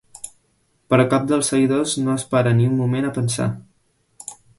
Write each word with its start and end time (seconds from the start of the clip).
Però 0.93 1.03
cap 1.11 1.27
dels 1.31 1.51
seguidors 1.53 1.93
no 2.05 2.15
es 2.21 2.25
para 2.31 2.53
ni 2.61 2.65
un 2.71 2.73
moment 2.81 3.11
a 3.11 3.13
pensar. 3.19 3.47